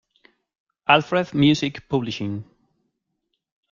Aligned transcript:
Alfred 0.87 1.31
Music 1.35 1.87
Publishing. 1.87 2.43